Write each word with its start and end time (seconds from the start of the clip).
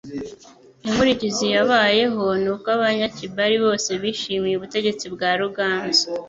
Inkurikizi 0.85 1.45
yabayeho, 1.55 2.23
n'uko 2.41 2.67
Abanyakibali 2.77 3.55
bose 3.65 3.89
bishimiye 4.01 4.55
ubutegetsi 4.57 5.05
bwa 5.13 5.29
Ruganzu, 5.41 6.07